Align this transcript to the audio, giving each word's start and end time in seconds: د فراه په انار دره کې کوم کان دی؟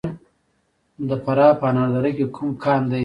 د 1.09 1.11
فراه 1.23 1.57
په 1.59 1.65
انار 1.69 1.89
دره 1.95 2.11
کې 2.17 2.25
کوم 2.35 2.49
کان 2.63 2.81
دی؟ 2.91 2.99